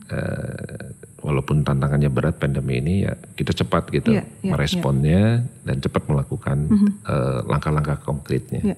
Eh, 0.05 0.85
walaupun 1.25 1.65
tantangannya 1.65 2.13
berat 2.13 2.37
pandemi 2.37 2.77
ini 2.77 3.09
ya 3.09 3.17
kita 3.33 3.57
cepat 3.57 3.89
gitu 3.89 4.13
Iya, 4.13 4.29
iya, 4.45 4.53
meresponnya 4.53 5.41
dan 5.65 5.81
cepat 5.81 6.05
melakukan 6.05 6.69
eh, 7.09 7.39
langkah-langkah 7.49 7.97
konkretnya. 8.05 8.61
Ya. 8.61 8.77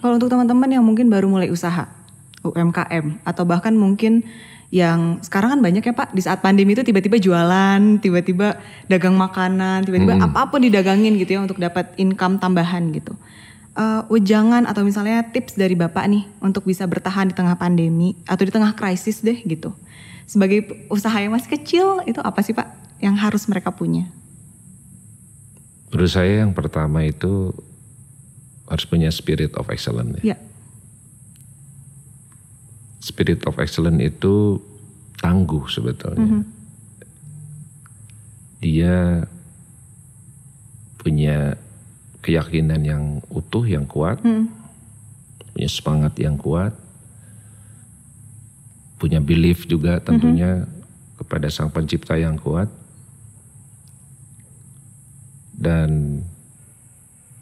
Kalau 0.00 0.16
untuk 0.16 0.32
teman-teman 0.32 0.72
yang 0.72 0.80
mungkin 0.80 1.12
baru 1.12 1.28
mulai 1.28 1.52
usaha, 1.52 1.92
UMKM, 2.40 3.20
atau 3.28 3.44
bahkan 3.44 3.76
mungkin 3.76 4.24
yang 4.72 5.20
sekarang 5.20 5.52
kan 5.52 5.60
banyak 5.60 5.84
ya 5.84 5.92
Pak, 5.92 6.16
di 6.16 6.24
saat 6.24 6.40
pandemi 6.40 6.72
itu 6.72 6.80
tiba-tiba 6.80 7.20
jualan, 7.20 8.00
tiba-tiba 8.00 8.56
dagang 8.88 9.12
makanan, 9.20 9.84
tiba-tiba 9.84 10.16
apa 10.16 10.48
pun 10.48 10.64
didagangin 10.64 11.20
gitu 11.20 11.36
ya 11.36 11.40
untuk 11.44 11.60
dapat 11.60 11.92
income 12.00 12.40
tambahan 12.40 12.88
gitu. 12.96 13.12
Eh, 13.72 14.02
ujangan 14.08 14.64
atau 14.64 14.80
misalnya 14.80 15.28
tips 15.28 15.60
dari 15.60 15.76
Bapak 15.76 16.08
nih 16.08 16.24
untuk 16.40 16.64
bisa 16.64 16.88
bertahan 16.88 17.28
di 17.28 17.34
tengah 17.36 17.56
pandemi 17.60 18.16
atau 18.24 18.48
di 18.48 18.52
tengah 18.52 18.72
krisis 18.72 19.20
deh 19.20 19.44
gitu. 19.44 19.76
Sebagai 20.24 20.88
usaha 20.88 21.20
yang 21.20 21.36
masih 21.36 21.52
kecil 21.60 22.00
itu 22.08 22.24
apa 22.24 22.40
sih 22.40 22.56
Pak 22.56 22.72
yang 23.04 23.12
harus 23.16 23.44
mereka 23.52 23.76
punya? 23.76 24.08
Menurut 25.92 26.08
saya 26.08 26.48
yang 26.48 26.56
pertama 26.56 27.04
itu 27.04 27.52
harus 28.72 28.88
punya 28.88 29.12
spirit 29.12 29.52
of 29.60 29.68
excellence. 29.68 30.16
Ya. 30.24 30.32
Ya, 30.32 30.36
Spirit 33.12 33.44
of 33.44 33.60
excellence 33.60 34.00
itu 34.00 34.56
tangguh 35.20 35.68
sebetulnya. 35.68 36.48
Dia 38.64 39.28
punya 40.96 41.60
keyakinan 42.24 42.80
yang 42.80 43.04
utuh, 43.28 43.68
yang 43.68 43.84
kuat, 43.84 44.22
punya 45.52 45.68
semangat 45.68 46.16
yang 46.16 46.40
kuat, 46.40 46.72
punya 48.96 49.20
belief 49.20 49.68
juga 49.68 50.00
tentunya 50.00 50.64
kepada 51.20 51.52
sang 51.52 51.68
pencipta 51.68 52.16
yang 52.16 52.38
kuat, 52.38 52.70
dan 55.52 56.22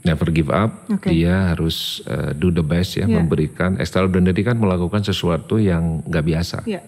never 0.00 0.28
give 0.28 0.48
up. 0.48 0.88
Oke. 0.88 1.10
Dia 1.10 1.52
harus 1.52 2.00
uh, 2.04 2.32
do 2.32 2.48
the 2.48 2.62
best 2.62 2.96
ya, 2.96 3.04
Iya. 3.04 3.20
memberikan 3.20 3.76
extraordinary 3.76 4.40
kan 4.40 4.56
melakukan 4.56 5.02
sesuatu 5.02 5.56
yang 5.56 6.00
nggak 6.04 6.24
biasa. 6.24 6.58
ya. 6.64 6.80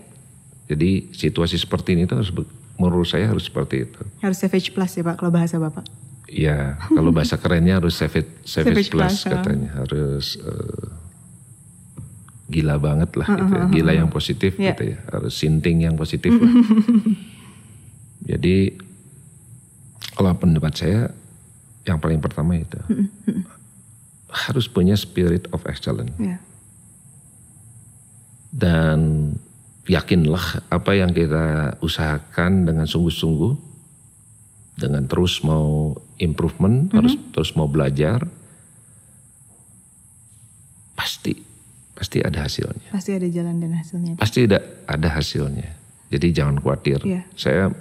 Jadi 0.67 1.13
situasi 1.13 1.57
seperti 1.57 1.93
ini 1.93 2.05
tuh 2.05 2.21
harus 2.21 2.33
menurut 2.81 3.05
saya 3.05 3.29
harus 3.29 3.45
seperti 3.45 3.85
itu. 3.85 4.01
Harus 4.19 4.39
savage 4.39 4.73
plus 4.73 4.97
ya 4.97 5.05
Pak 5.05 5.21
kalau 5.21 5.29
bahasa 5.29 5.61
Bapak. 5.61 5.85
Ya, 6.33 6.81
kalau 6.89 7.13
bahasa 7.13 7.37
kerennya 7.37 7.77
harus 7.77 7.93
savage, 7.93 8.25
savage, 8.49 8.89
Savage 8.89 8.89
plus, 8.89 9.21
plus, 9.21 9.29
katanya. 9.29 9.69
Harus 9.77 10.41
eh, 10.41 10.89
gila 12.49 12.81
banget 12.81 13.13
lah 13.17 13.29
gitu 13.29 13.53
ya. 13.53 13.65
Gila 13.69 13.93
yang 13.93 14.09
positif 14.09 14.57
Iya. 14.57 14.73
gitu 14.73 14.97
ya. 14.97 14.99
Harus 15.13 15.37
sinting 15.37 15.85
yang 15.85 15.93
positif 15.93 16.33
lah. 16.33 16.49
Jadi 18.33 18.57
kalau 20.15 20.33
pendapat 20.33 20.73
saya 20.73 21.01
yang 21.83 21.99
paling 21.99 22.23
pertama 22.23 22.59
itu. 22.59 22.79
Harus 24.47 24.67
punya 24.71 24.97
spirit 24.97 25.49
of 25.53 25.65
excellence. 25.69 26.15
Ya. 26.17 26.41
dan 28.53 29.33
yakinlah 29.89 30.69
apa 30.69 30.93
yang 30.93 31.17
kita 31.17 31.75
usahakan 31.81 32.69
dengan 32.69 32.85
sungguh-sungguh 32.85 33.73
dengan 34.77 35.09
terus 35.09 35.41
mau 35.41 35.97
improvement 36.21 36.93
harus 36.93 37.17
terus 37.33 37.57
mau 37.57 37.67
belajar 37.67 38.29
pasti 40.93 41.35
pasti 41.97 42.19
ada 42.21 42.45
hasilnya. 42.45 42.93
Pasti 42.93 43.11
ada 43.17 43.29
jalan 43.29 43.57
dan 43.59 43.73
hasilnya. 43.75 44.15
pasti 44.21 44.45
ada 44.45 44.61
ada 44.87 45.09
hasilnya. 45.09 45.71
Jadi 46.13 46.27
jangan 46.37 46.61
khawatir. 46.61 47.01
Iya. 47.09 47.25
saya 47.33 47.73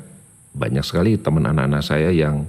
banyak 0.56 0.84
sekali 0.88 1.20
teman 1.20 1.44
anak-anak 1.48 1.84
saya 1.84 2.16
yang 2.16 2.48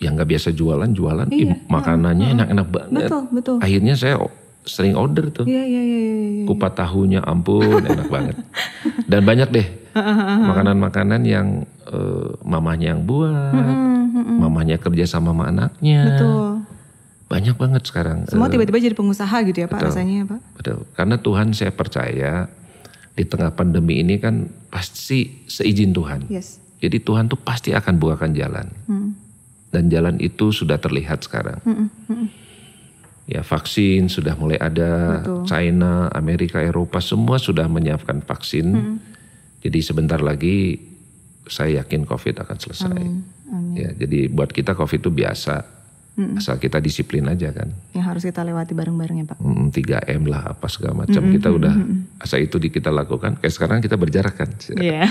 yang 0.00 0.16
nggak 0.16 0.28
biasa 0.28 0.48
jualan 0.50 0.90
jualan 0.90 1.28
Iya. 1.28 1.54
makanannya 1.66 2.26
enak-enak 2.34 2.68
banget 2.68 3.06
Betul, 3.06 3.22
betul. 3.30 3.56
akhirnya 3.60 3.94
saya 3.94 4.16
sering 4.62 4.92
order 4.92 5.28
tuh 5.28 5.44
Iya, 5.44 5.60
iya, 5.62 5.82
iya, 5.82 5.98
iya. 6.00 6.14
iya. 6.40 6.44
kupat 6.44 6.72
tahunya 6.74 7.20
ampun 7.22 7.80
enak 7.80 8.08
banget 8.08 8.36
dan 9.10 9.20
banyak 9.22 9.48
deh 9.50 9.66
makanan-makanan 10.40 11.20
yang 11.22 11.46
eh, 11.86 12.28
mamahnya 12.42 12.96
yang 12.96 13.02
buat 13.02 13.52
mamahnya 14.36 14.76
kerja 14.76 15.04
sama 15.06 15.30
sama 15.30 15.48
anaknya 15.48 16.00
Betul. 16.08 16.44
banyak 17.26 17.54
banget 17.54 17.82
sekarang 17.84 18.24
Semua 18.26 18.46
Eh, 18.46 18.52
tiba-tiba 18.52 18.78
jadi 18.80 18.92
pengusaha 18.92 19.36
gitu 19.44 19.58
ya 19.58 19.68
Pak 19.68 19.80
rasanya 19.82 20.14
ya 20.16 20.26
Pak. 20.26 20.40
betul 20.56 20.76
karena 20.92 21.16
Tuhan 21.16 21.46
saya 21.52 21.70
percaya 21.70 22.32
di 23.12 23.22
tengah 23.22 23.50
pandemi 23.50 24.00
ini 24.00 24.16
kan 24.16 24.48
pasti 24.66 25.44
seizin 25.44 25.92
Tuhan 25.92 26.24
Yes. 26.26 26.56
jadi 26.78 26.98
Tuhan 26.98 27.28
tuh 27.28 27.36
pasti 27.36 27.70
akan 27.70 27.94
bukakan 27.96 28.32
jalan 28.32 28.66
Hmm. 28.86 29.12
Dan 29.70 29.86
jalan 29.90 30.18
itu 30.18 30.50
sudah 30.50 30.78
terlihat 30.78 31.22
sekarang. 31.22 31.62
Ya 33.30 33.46
vaksin 33.46 34.10
sudah 34.10 34.34
mulai 34.34 34.58
ada. 34.58 35.22
Betul. 35.22 35.46
China 35.46 36.10
Amerika 36.10 36.58
Eropa 36.58 36.98
semua 36.98 37.38
sudah 37.38 37.70
menyiapkan 37.70 38.26
vaksin. 38.26 38.98
Jadi 39.62 39.78
sebentar 39.78 40.18
lagi 40.18 40.82
saya 41.46 41.82
yakin 41.82 42.06
COVID 42.06 42.42
akan 42.42 42.56
selesai. 42.58 43.02
Ya 43.78 43.94
jadi 43.94 44.26
buat 44.26 44.50
kita 44.50 44.74
COVID 44.74 45.06
itu 45.06 45.10
biasa. 45.14 45.78
Asal 46.36 46.60
kita 46.60 46.82
disiplin 46.82 47.24
aja 47.30 47.48
kan. 47.54 47.70
Yang 47.96 48.04
harus 48.04 48.22
kita 48.26 48.44
lewati 48.44 48.76
bareng-bareng 48.76 49.24
ya 49.24 49.26
Pak. 49.30 49.38
Hmm, 49.40 49.72
3M 49.72 50.28
lah 50.28 50.52
apa 50.52 50.66
segala 50.68 51.06
macam. 51.06 51.22
Kita 51.30 51.48
udah 51.48 51.74
asal 52.20 52.38
itu 52.38 52.56
di 52.56 52.68
kita 52.68 52.88
lakukan 52.88 53.34
kayak 53.34 53.48
sekarang 53.50 53.78
kita 53.80 53.96
berjarak 53.96 54.36
kan 54.36 54.50
Iya. 54.72 55.08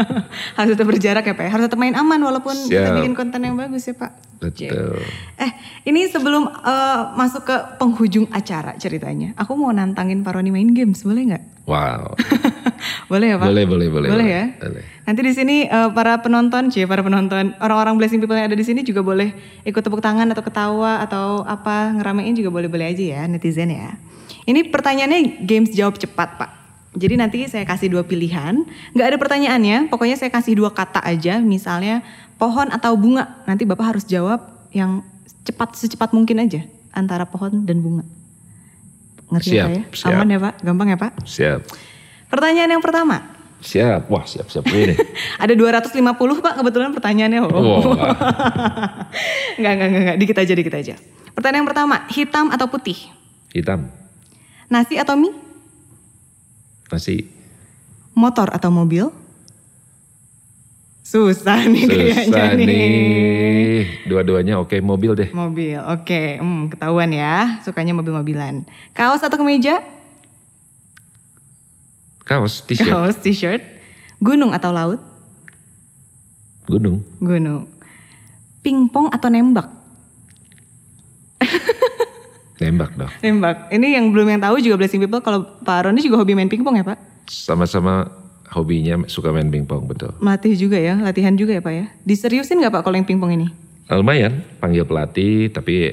harus 0.58 0.70
tetap 0.72 0.86
berjarak 0.86 1.24
ya 1.24 1.34
Pak. 1.34 1.42
ya. 1.42 1.50
Harus 1.50 1.64
tetap 1.66 1.76
main 1.76 1.92
aman 1.92 2.18
walaupun 2.18 2.54
kita 2.64 2.86
Siap. 2.86 2.96
bikin 2.96 3.12
konten 3.12 3.40
yang 3.40 3.54
bagus 3.54 3.82
ya 3.84 3.94
Pak. 3.94 4.12
betul 4.38 4.98
Eh, 5.36 5.50
ini 5.84 6.06
sebelum 6.06 6.46
eh, 6.46 7.00
masuk 7.12 7.42
ke 7.44 7.56
penghujung 7.76 8.26
acara 8.28 8.74
ceritanya, 8.74 9.34
aku 9.34 9.54
mau 9.54 9.70
nantangin 9.70 10.20
Pak 10.20 10.32
Roni 10.32 10.50
main 10.50 10.70
games, 10.70 11.02
boleh 11.02 11.22
nggak? 11.28 11.44
wow 11.62 12.10
Boleh 13.06 13.26
ya 13.28 13.36
Pak? 13.36 13.46
boleh 13.46 13.64
boleh 13.64 13.86
boleh 13.88 14.08
Boleh 14.08 14.26
ya? 14.26 14.44
boleh. 14.56 14.82
Nanti 15.02 15.20
di 15.20 15.32
sini 15.32 15.56
eh, 15.64 15.88
para 15.90 16.18
penonton, 16.18 16.70
cie 16.70 16.86
para 16.86 17.00
penonton, 17.00 17.54
orang-orang 17.58 17.94
blessing 17.96 18.18
people 18.18 18.34
yang 18.34 18.46
ada 18.46 18.54
di 18.54 18.62
sini 18.62 18.82
juga 18.82 19.02
boleh 19.02 19.30
ikut 19.62 19.78
tepuk 19.78 19.98
tangan 19.98 20.26
atau 20.28 20.42
ketawa 20.42 20.98
atau 21.00 21.42
apa 21.42 21.90
ngeramein 21.92 22.32
juga 22.32 22.50
boleh-boleh 22.50 22.86
aja 22.88 23.04
ya 23.18 23.22
netizen 23.24 23.68
ya. 23.68 23.94
Ini 24.42 24.70
pertanyaannya 24.70 25.46
games 25.46 25.70
jawab 25.70 25.98
cepat 25.98 26.38
Pak. 26.38 26.50
Jadi 26.92 27.14
nanti 27.16 27.38
saya 27.48 27.64
kasih 27.64 27.88
dua 27.88 28.04
pilihan, 28.04 28.68
nggak 28.92 29.06
ada 29.08 29.16
pertanyaannya, 29.16 29.88
pokoknya 29.88 30.20
saya 30.20 30.28
kasih 30.28 30.60
dua 30.60 30.68
kata 30.76 31.00
aja, 31.00 31.40
misalnya 31.40 32.04
pohon 32.36 32.68
atau 32.68 32.92
bunga. 33.00 33.40
Nanti 33.48 33.64
Bapak 33.64 33.96
harus 33.96 34.04
jawab 34.04 34.44
yang 34.76 35.00
cepat 35.48 35.72
secepat 35.72 36.12
mungkin 36.12 36.44
aja 36.44 36.60
antara 36.92 37.24
pohon 37.24 37.64
dan 37.64 37.80
bunga. 37.80 38.04
Ngerti 39.32 39.56
Siap, 39.56 39.68
ya? 39.72 39.82
siap. 39.88 40.20
Aman 40.20 40.28
ya 40.28 40.38
Pak? 40.42 40.54
Gampang 40.60 40.88
ya 40.92 40.98
Pak? 41.00 41.12
siap 41.24 41.64
Pertanyaan 42.28 42.76
yang 42.76 42.84
pertama, 42.84 43.24
siap 43.64 44.12
wah 44.12 44.24
siap 44.28 44.52
siap 44.52 44.64
ini 44.68 44.92
ada 45.42 45.52
250 45.56 45.96
Pak 46.44 46.54
kebetulan 46.60 46.90
pertanyaannya. 46.92 47.40
Oh. 47.40 47.48
Wah. 47.96 48.12
Enggak, 49.56 49.72
enggak, 49.72 49.88
enggak, 49.88 50.02
enggak. 50.04 50.16
Dikit 50.20 50.36
aja, 50.44 50.52
dikit 50.52 50.74
aja. 50.76 50.94
Pertanyaan 51.32 51.64
yang 51.64 51.68
pertama, 51.72 51.96
hitam 52.12 52.52
atau 52.52 52.68
putih? 52.68 52.98
hitam 53.52 53.92
Nasi 54.72 54.96
atau 54.96 55.20
mie? 55.20 55.36
nasi 56.88 57.28
Motor 58.16 58.52
atau 58.56 58.72
mobil? 58.72 59.12
Susah 61.04 61.68
nih 61.68 61.84
kayaknya 61.84 62.24
susah 62.24 62.48
nih. 62.56 62.64
nih 62.64 63.84
dua-duanya 64.08 64.56
oke 64.56 64.80
mobil 64.80 65.12
deh 65.12 65.28
Mobil, 65.36 65.76
oke. 65.76 66.40
Hmm, 66.40 66.72
ketahuan 66.72 67.12
ya, 67.12 67.60
sukanya 67.60 67.92
mobil-mobilan. 67.92 68.64
Kaos 68.96 69.20
atau 69.20 69.36
kemeja? 69.36 69.84
kaos 72.24 72.64
t-shirt 72.64 72.88
Kaos, 72.88 73.16
t-shirt. 73.20 73.60
Gunung 74.24 74.56
atau 74.56 74.72
laut? 74.72 75.00
gunung 76.64 77.04
Gunung. 77.20 77.68
Pingpong 78.64 79.12
atau 79.12 79.28
nembak? 79.28 79.81
Nembak 82.62 82.94
dong 82.94 83.10
Nembak. 83.18 83.66
Ini 83.68 83.98
yang 83.98 84.08
belum 84.08 84.26
yang 84.28 84.40
tahu 84.40 84.56
juga 84.58 84.78
blessing 84.78 85.02
people 85.02 85.18
kalau 85.18 85.42
Pak 85.60 85.90
Roni 85.90 85.98
juga 85.98 86.16
hobi 86.16 86.32
main 86.32 86.46
pingpong 86.46 86.78
ya 86.78 86.86
Pak? 86.86 86.98
sama-sama 87.26 88.10
hobinya 88.48 89.02
suka 89.06 89.30
main 89.30 89.48
pingpong 89.48 89.84
betul 89.84 90.12
Melatih 90.18 90.54
juga 90.54 90.76
ya, 90.76 90.94
latihan 90.96 91.32
juga 91.32 91.52
ya 91.52 91.60
Pak 91.60 91.72
ya. 91.72 91.86
Diseriusin 92.02 92.58
nggak 92.58 92.70
Pak 92.70 92.82
kalau 92.82 92.94
yang 92.94 93.04
pingpong 93.04 93.34
ini? 93.34 93.48
lumayan 93.90 94.40
panggil 94.56 94.86
pelatih 94.86 95.50
tapi 95.50 95.92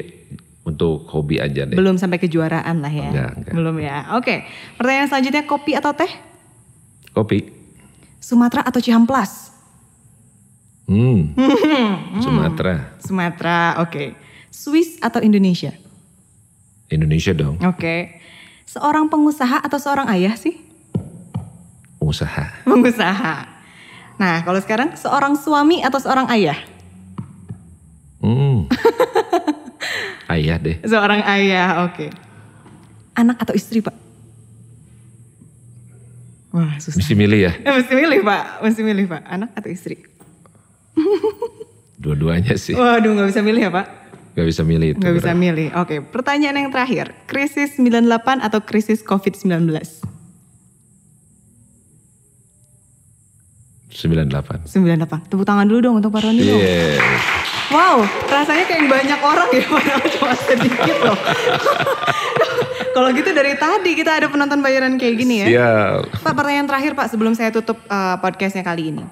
untuk 0.62 1.04
hobi 1.10 1.36
aja 1.36 1.66
deh 1.66 1.74
Belum 1.74 1.98
sampai 1.98 2.16
kejuaraan 2.16 2.80
lah 2.80 2.88
ya. 2.88 3.10
Enggak, 3.10 3.32
enggak. 3.36 3.54
Belum 3.58 3.76
ya. 3.76 3.98
Oke. 4.16 4.46
Pertanyaan 4.78 5.10
selanjutnya 5.10 5.44
kopi 5.44 5.74
atau 5.74 5.92
teh? 5.92 6.12
kopi 7.10 7.50
Sumatera 8.20 8.62
atau 8.64 8.78
Cihamplas? 8.78 9.50
hmm 10.86 11.34
Sumatera 12.24 12.96
Sumatera, 13.02 13.80
oke. 13.80 14.14
Swiss 14.50 14.98
atau 15.00 15.22
Indonesia? 15.22 15.74
Indonesia 16.90 17.32
dong 17.32 17.58
Oke. 17.64 18.20
Seorang 18.66 19.10
pengusaha 19.10 19.62
atau 19.62 19.82
seorang 19.82 20.06
ayah 20.14 20.38
sih? 20.38 20.54
usaha 22.00 22.54
Pengusaha. 22.66 23.46
Nah, 24.18 24.42
kalau 24.44 24.60
sekarang 24.60 24.94
seorang 24.94 25.34
suami 25.34 25.82
atau 25.82 25.98
seorang 25.98 26.26
ayah? 26.34 26.58
hmm 28.20 28.68
ayah 30.38 30.58
deh 30.60 30.78
Seorang 30.84 31.22
ayah, 31.24 31.88
oke. 31.88 32.10
anak 33.16 33.38
atau 33.42 33.54
istri 33.54 33.80
pak? 33.80 33.96
Wah 36.50 36.82
susah. 36.82 36.98
Mesti 36.98 37.14
milih 37.14 37.40
ya? 37.46 37.54
Eh, 37.62 37.74
mesti 37.78 37.94
milih 37.94 38.20
pak, 38.26 38.44
mesti 38.66 38.82
milih 38.82 39.06
pak. 39.06 39.22
Anak 39.30 39.50
atau 39.54 39.70
istri? 39.70 40.02
Dua-duanya 42.00 42.58
sih. 42.58 42.74
Waduh 42.74 43.12
nggak 43.14 43.30
bisa 43.30 43.42
milih 43.46 43.70
ya 43.70 43.72
pak? 43.72 43.86
Gak 44.40 44.48
bisa 44.48 44.64
milih 44.64 44.96
itu. 44.96 45.04
Nggak 45.04 45.16
bisa 45.20 45.32
milih. 45.36 45.68
Oke, 45.76 46.00
pertanyaan 46.00 46.56
yang 46.56 46.72
terakhir. 46.72 47.12
Krisis 47.28 47.76
98 47.76 48.40
atau 48.40 48.64
krisis 48.64 49.04
COVID-19? 49.04 49.68
98. 53.92 54.72
98. 54.72 55.28
Tepuk 55.28 55.44
tangan 55.44 55.68
dulu 55.68 55.80
dong 55.84 55.96
untuk 56.00 56.16
Pak 56.16 56.24
Roni. 56.24 56.48
Wow, 57.70 58.08
rasanya 58.32 58.64
kayak 58.64 58.88
banyak 58.88 59.20
orang 59.20 59.50
ya, 59.52 59.66
padahal 59.68 60.08
cuma 60.08 60.34
sedikit 60.40 60.98
loh. 61.04 61.20
Kalau 62.96 63.10
gitu 63.14 63.30
dari 63.36 63.54
tadi 63.60 63.92
kita 63.94 64.24
ada 64.24 64.28
penonton 64.32 64.64
bayaran 64.64 64.96
kayak 64.96 65.16
gini 65.20 65.36
ya. 65.44 65.48
Siap. 65.52 66.24
Pak, 66.24 66.34
pertanyaan 66.34 66.66
terakhir 66.66 66.96
Pak 66.96 67.12
sebelum 67.12 67.36
saya 67.36 67.52
tutup 67.52 67.78
uh, 67.92 68.18
podcastnya 68.24 68.64
kali 68.64 68.96
ini. 68.96 69.04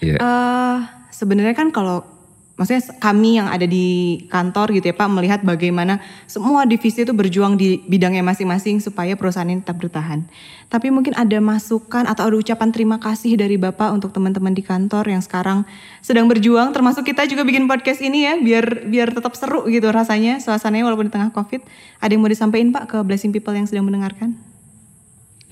Iya. 0.00 0.18
Eh, 0.18 0.76
sebenarnya 1.12 1.54
kan 1.54 1.68
kalau 1.70 2.15
maksudnya 2.56 2.82
kami 2.96 3.36
yang 3.36 3.52
ada 3.52 3.68
di 3.68 4.16
kantor 4.32 4.72
gitu 4.72 4.88
ya 4.88 4.96
Pak 4.96 5.08
melihat 5.12 5.40
bagaimana 5.44 6.00
semua 6.24 6.64
divisi 6.64 7.04
itu 7.04 7.12
berjuang 7.12 7.60
di 7.60 7.84
bidangnya 7.84 8.24
masing-masing 8.24 8.80
supaya 8.80 9.12
perusahaan 9.12 9.46
ini 9.46 9.60
tetap 9.60 9.76
bertahan. 9.76 10.24
Tapi 10.72 10.88
mungkin 10.90 11.12
ada 11.14 11.38
masukan 11.38 12.08
atau 12.08 12.26
ada 12.26 12.36
ucapan 12.40 12.72
terima 12.72 12.96
kasih 12.96 13.36
dari 13.36 13.60
Bapak 13.60 13.92
untuk 13.92 14.10
teman-teman 14.10 14.56
di 14.56 14.64
kantor 14.64 15.04
yang 15.12 15.20
sekarang 15.20 15.68
sedang 16.00 16.26
berjuang 16.26 16.72
termasuk 16.72 17.04
kita 17.06 17.28
juga 17.28 17.44
bikin 17.44 17.68
podcast 17.68 18.00
ini 18.00 18.24
ya 18.24 18.34
biar 18.40 18.88
biar 18.88 19.12
tetap 19.12 19.36
seru 19.36 19.68
gitu 19.68 19.92
rasanya 19.92 20.40
suasananya 20.40 20.88
walaupun 20.88 21.06
di 21.06 21.12
tengah 21.12 21.30
Covid. 21.36 21.60
Ada 22.00 22.16
yang 22.16 22.24
mau 22.24 22.32
disampaikan 22.32 22.72
Pak 22.72 22.84
ke 22.88 22.98
blessing 23.04 23.30
people 23.36 23.52
yang 23.52 23.68
sedang 23.68 23.84
mendengarkan? 23.84 24.32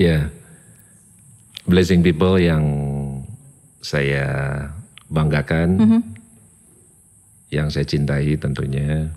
Ya. 0.00 0.32
Blessing 1.68 2.04
people 2.04 2.36
yang 2.40 2.64
saya 3.80 4.68
banggakan, 5.08 5.80
yang 7.48 7.68
saya 7.68 7.84
cintai 7.84 8.36
tentunya, 8.40 9.12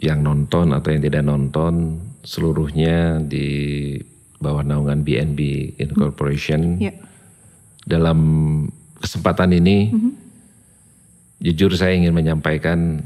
yang 0.00 0.24
nonton 0.24 0.72
atau 0.72 0.88
yang 0.92 1.04
tidak 1.04 1.24
nonton, 1.24 2.00
seluruhnya 2.24 3.20
di 3.20 3.96
bawah 4.40 4.64
naungan 4.64 5.04
BNB 5.04 5.72
Incorporation. 5.76 6.80
Ya. 6.80 6.96
Dalam 7.84 8.18
kesempatan 9.00 9.56
ini, 9.56 9.92
jujur 11.40 11.72
saya 11.76 11.96
ingin 11.96 12.12
menyampaikan 12.16 13.04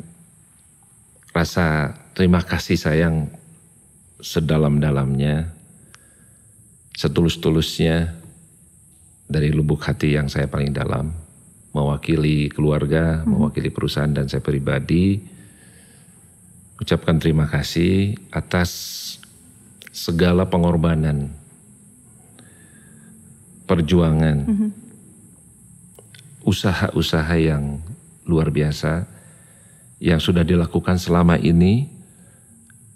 rasa 1.35 1.99
terima 2.14 2.42
kasih 2.42 2.78
sayang 2.78 3.26
sedalam-dalamnya, 4.23 5.50
setulus-tulusnya 6.94 8.14
dari 9.26 9.50
lubuk 9.50 9.83
hati 9.83 10.14
yang 10.14 10.30
saya 10.30 10.47
paling 10.47 10.71
dalam, 10.71 11.11
mewakili 11.75 12.49
keluarga, 12.54 13.26
mewakili 13.26 13.69
perusahaan 13.69 14.14
dan 14.14 14.31
saya 14.31 14.40
pribadi, 14.40 15.19
ucapkan 16.78 17.19
terima 17.19 17.50
kasih 17.50 18.14
atas 18.31 18.71
segala 19.90 20.47
pengorbanan, 20.47 21.35
perjuangan, 23.66 24.71
usaha-usaha 26.47 27.35
yang 27.43 27.83
luar 28.25 28.54
biasa 28.54 29.11
yang 29.99 30.21
sudah 30.23 30.47
dilakukan 30.47 31.00
selama 31.00 31.40
ini, 31.40 31.90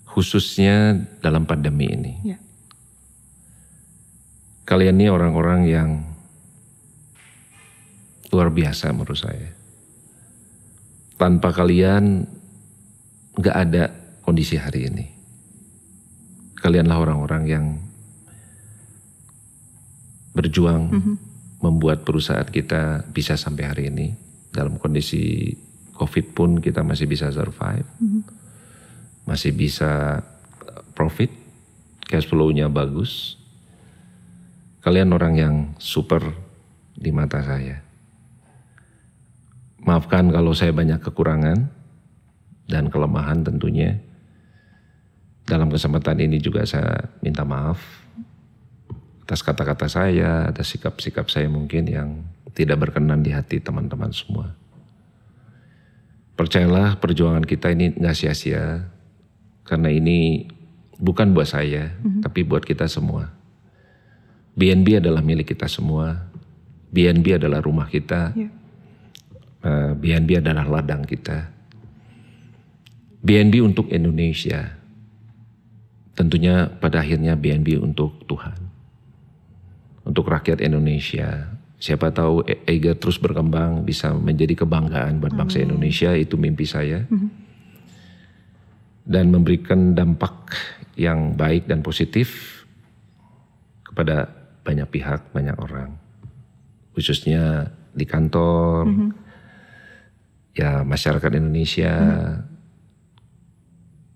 khususnya 0.07 1.03
dalam 1.25 1.49
pandemi 1.49 1.89
ini. 1.89 2.15
Ya. 2.23 2.39
Kalian 4.69 5.01
ini 5.01 5.09
orang-orang 5.09 5.61
yang 5.65 5.91
luar 8.33 8.53
biasa 8.53 8.93
menurut 8.93 9.19
saya. 9.19 9.51
Tanpa 11.19 11.51
kalian 11.51 12.29
nggak 13.39 13.57
ada 13.57 13.91
kondisi 14.23 14.59
hari 14.59 14.87
ini. 14.87 15.07
Kalianlah 16.59 16.99
orang-orang 16.99 17.45
yang 17.47 17.67
berjuang 20.35 20.91
membuat 21.59 22.07
perusahaan 22.07 22.47
kita 22.47 23.11
bisa 23.11 23.35
sampai 23.35 23.65
hari 23.67 23.85
ini 23.91 24.15
dalam 24.55 24.79
kondisi 24.79 25.51
COVID 25.99 26.27
pun 26.31 26.51
kita 26.63 26.87
masih 26.87 27.11
bisa 27.11 27.31
survive, 27.35 27.87
masih 29.27 29.51
bisa 29.51 30.23
profit, 30.95 31.31
cash 32.07 32.31
flow-nya 32.31 32.71
bagus. 32.71 33.35
Kalian 34.79 35.11
orang 35.11 35.35
yang 35.35 35.55
super 35.83 36.23
di 36.95 37.11
mata 37.11 37.43
saya. 37.43 37.88
Maafkan 39.89 40.29
kalau 40.29 40.53
saya 40.53 40.77
banyak 40.77 41.01
kekurangan 41.01 41.65
dan 42.69 42.93
kelemahan 42.93 43.41
tentunya. 43.41 43.97
Dalam 45.49 45.73
kesempatan 45.73 46.21
ini 46.21 46.37
juga 46.37 46.69
saya 46.69 47.09
minta 47.25 47.41
maaf 47.41 47.81
atas 49.29 49.45
kata-kata 49.45 49.89
saya, 49.93 50.49
atas 50.49 50.73
sikap-sikap 50.73 51.29
saya 51.29 51.53
mungkin 51.53 51.85
yang 51.85 52.21
tidak 52.57 52.81
berkenan 52.81 53.21
di 53.21 53.33
hati 53.33 53.61
teman-teman 53.61 54.09
semua. 54.09 54.57
Percayalah 56.33 56.97
perjuangan 56.97 57.45
kita 57.45 57.73
ini 57.73 57.93
nggak 57.93 58.17
sia-sia 58.17 58.89
karena 59.69 59.93
ini 59.93 60.49
bukan 60.97 61.37
buat 61.37 61.45
saya, 61.45 61.93
tapi 62.25 62.41
buat 62.41 62.65
kita 62.65 62.89
semua. 62.89 63.29
BNB 64.57 65.05
adalah 65.05 65.21
milik 65.21 65.53
kita 65.53 65.69
semua. 65.69 66.29
BNB 66.89 67.37
adalah 67.37 67.61
rumah 67.61 67.85
kita. 67.85 68.33
Ya. 68.33 68.49
Eh, 69.59 69.93
BNB 69.99 70.39
adalah 70.39 70.63
ladang 70.71 71.03
kita. 71.03 71.51
BNB 73.19 73.59
untuk 73.67 73.91
Indonesia. 73.91 74.79
Tentunya 76.15 76.71
pada 76.79 77.03
akhirnya 77.03 77.35
BNB 77.35 77.83
untuk 77.83 78.23
Tuhan. 78.31 78.55
Untuk 80.07 80.31
rakyat 80.31 80.63
Indonesia. 80.63 81.59
Siapa 81.79 82.15
tahu 82.15 82.47
E- 82.47 82.63
EGA 82.71 82.95
terus 82.95 83.19
berkembang 83.19 83.83
bisa 83.83 84.15
menjadi 84.15 84.63
kebanggaan 84.63 85.19
buat 85.19 85.35
bangsa 85.35 85.63
Indonesia 85.63 86.15
itu 86.15 86.39
mimpi 86.39 86.63
saya. 86.63 87.03
Dan 89.03 89.35
memberikan 89.35 89.91
dampak 89.99 90.55
yang 90.95 91.35
baik 91.35 91.67
dan 91.67 91.83
positif 91.83 92.63
kepada 93.83 94.31
banyak 94.63 94.87
pihak, 94.87 95.35
banyak 95.35 95.57
orang. 95.59 95.99
Khususnya 96.95 97.75
di 97.95 98.07
kantor, 98.07 98.87
ya 100.59 100.83
masyarakat 100.83 101.31
Indonesia. 101.33 101.93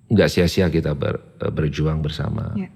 Nggak 0.07 0.29
sia-sia 0.29 0.69
kita 0.69 0.93
ber- 0.93 1.23
berjuang 1.41 2.05
bersama 2.05 2.53
Ya. 2.53 2.69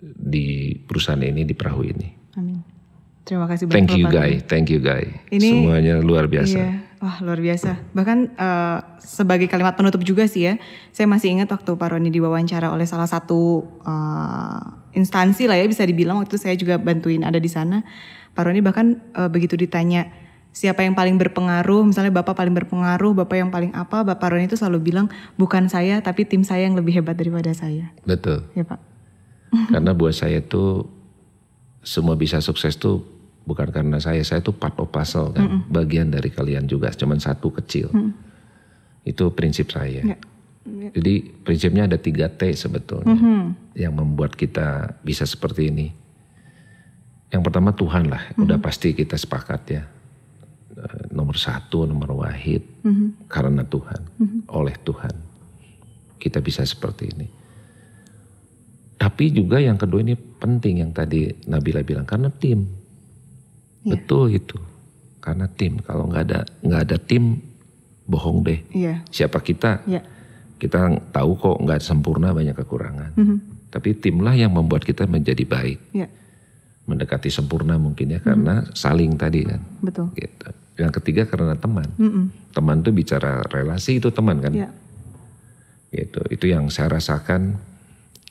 di 0.00 0.72
perusahaan 0.80 1.20
ini, 1.20 1.44
di 1.44 1.52
perahu 1.52 1.84
ini. 1.84 2.08
Amin. 2.34 2.64
Terima 3.22 3.44
kasih 3.46 3.68
banyak 3.68 3.76
Thank 3.76 3.90
you 3.94 4.06
Bapak. 4.08 4.18
guys, 4.18 4.38
thank 4.48 4.66
you 4.66 4.80
guys. 4.80 5.06
Ini- 5.28 5.52
Semuanya 5.52 5.94
luar 6.00 6.26
biasa. 6.26 6.58
Iya, 6.58 6.70
wah 6.98 7.16
luar 7.20 7.38
biasa. 7.38 7.70
Bahkan 7.92 8.18
eh, 8.34 8.78
sebagai 8.98 9.46
kalimat 9.46 9.76
penutup 9.76 10.02
juga 10.02 10.24
sih 10.26 10.48
ya, 10.48 10.54
saya 10.90 11.06
masih 11.06 11.30
ingat 11.30 11.52
waktu 11.52 11.70
Pak 11.70 11.88
Roni 11.92 12.08
diwawancara 12.08 12.72
oleh 12.72 12.88
salah 12.88 13.06
satu 13.06 13.62
eh, 13.84 14.58
instansi 14.96 15.44
lah 15.46 15.54
ya 15.54 15.68
bisa 15.68 15.84
dibilang 15.84 16.18
waktu 16.18 16.34
itu 16.34 16.40
saya 16.40 16.56
juga 16.56 16.80
bantuin 16.80 17.22
ada 17.22 17.36
di 17.36 17.46
sana. 17.46 17.84
Pak 18.32 18.42
Roni 18.42 18.58
bahkan 18.58 18.96
eh, 19.12 19.28
begitu 19.28 19.54
ditanya 19.54 20.08
siapa 20.52 20.84
yang 20.84 20.92
paling 20.92 21.16
berpengaruh, 21.16 21.88
misalnya 21.88 22.12
Bapak 22.12 22.36
paling 22.36 22.52
berpengaruh, 22.52 23.24
Bapak 23.24 23.36
yang 23.40 23.50
paling 23.50 23.72
apa, 23.72 24.04
Bapak 24.04 24.36
Roni 24.36 24.46
itu 24.46 24.60
selalu 24.60 24.92
bilang 24.92 25.06
bukan 25.40 25.66
saya 25.66 25.98
tapi 26.04 26.28
tim 26.28 26.44
saya 26.44 26.68
yang 26.68 26.76
lebih 26.76 27.00
hebat 27.00 27.16
daripada 27.16 27.50
saya. 27.56 27.90
Betul. 28.04 28.44
Ya 28.52 28.62
Pak. 28.62 28.78
Karena 29.72 29.96
buat 29.96 30.12
saya 30.12 30.44
tuh 30.44 30.86
semua 31.82 32.14
bisa 32.14 32.38
sukses 32.38 32.78
tuh 32.78 33.02
bukan 33.42 33.74
karena 33.74 33.98
saya, 33.98 34.22
saya 34.22 34.38
tuh 34.38 34.54
part 34.54 34.78
of 34.78 34.94
puzzle 34.94 35.34
kan, 35.34 35.66
bagian 35.66 36.14
dari 36.14 36.30
kalian 36.30 36.70
juga, 36.70 36.94
cuman 36.94 37.18
satu 37.18 37.50
kecil. 37.50 37.90
Itu 39.02 39.34
prinsip 39.34 39.74
saya. 39.74 40.14
Ya. 40.14 40.18
Jadi 40.94 41.42
prinsipnya 41.42 41.90
ada 41.90 41.98
3 41.98 42.38
T 42.38 42.54
sebetulnya 42.54 43.18
yang 43.74 43.98
membuat 43.98 44.38
kita 44.38 44.94
bisa 45.02 45.26
seperti 45.26 45.74
ini. 45.74 45.90
Yang 47.34 47.42
pertama 47.50 47.74
Tuhan 47.74 48.06
lah, 48.06 48.30
udah 48.38 48.62
pasti 48.62 48.94
kita 48.94 49.18
sepakat 49.18 49.62
ya. 49.66 49.82
Eh, 50.72 51.04
Nomor 51.12 51.36
satu, 51.36 51.84
nomor 51.84 52.24
wahid, 52.24 52.64
karena 53.28 53.60
Tuhan, 53.62 54.00
oleh 54.48 54.72
Tuhan. 54.80 55.12
Kita 56.16 56.40
bisa 56.40 56.64
seperti 56.64 57.04
ini. 57.12 57.28
Tapi 58.96 59.28
juga 59.28 59.58
yang 59.58 59.76
kedua 59.76 60.00
ini 60.00 60.14
penting 60.14 60.80
yang 60.80 60.94
tadi 60.94 61.26
Nabila 61.50 61.82
bilang 61.82 62.06
karena 62.06 62.30
tim. 62.30 62.64
Betul 63.82 64.38
itu. 64.38 64.56
Karena 65.18 65.50
tim. 65.50 65.82
Kalau 65.82 66.06
nggak 66.08 66.22
ada 66.30 66.40
nggak 66.62 66.82
ada 66.86 66.96
tim 66.96 67.42
bohong 68.06 68.46
deh. 68.46 68.60
Iya. 68.70 69.02
Siapa 69.10 69.42
kita? 69.42 69.82
Iya. 69.84 70.00
kita 70.56 70.78
tahu 71.10 71.30
kok 71.34 71.58
nggak 71.58 71.82
sempurna 71.82 72.30
banyak 72.30 72.54
kekurangan. 72.54 73.10
Tapi 73.68 73.98
timlah 73.98 74.38
yang 74.38 74.54
membuat 74.54 74.86
kita 74.86 75.10
menjadi 75.10 75.42
baik. 75.42 75.78
Ya, 75.90 76.06
Mendekati 76.86 77.28
sempurna 77.28 77.74
mungkin 77.82 78.14
ya 78.14 78.22
karena 78.22 78.62
saling 78.70 79.18
tadi 79.18 79.42
kan. 79.42 79.58
betul. 79.82 80.06
Gitu. 80.14 80.48
Yang 80.80 80.92
ketiga 81.02 81.28
karena 81.28 81.56
teman. 81.56 81.88
Mm-mm. 82.00 82.32
Teman 82.52 82.80
tuh 82.80 82.92
bicara 82.96 83.44
relasi 83.48 84.00
itu 84.00 84.08
teman 84.12 84.40
kan. 84.40 84.52
Ya, 84.52 84.70
Gitu. 85.92 86.20
Itu 86.32 86.48
yang 86.48 86.72
saya 86.72 86.88
rasakan. 86.96 87.60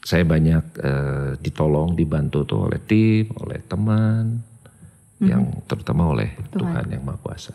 Saya 0.02 0.26
banyak 0.26 0.64
eh, 0.82 1.30
ditolong, 1.46 1.94
dibantu 1.94 2.42
tuh 2.42 2.66
oleh 2.66 2.82
tim, 2.82 3.30
oleh 3.38 3.62
teman, 3.62 4.42
yang 5.22 5.46
terutama 5.70 6.10
oleh 6.10 6.34
Tuhan. 6.50 6.90
yang 6.90 7.06
Maha 7.06 7.22
Kuasa. 7.22 7.54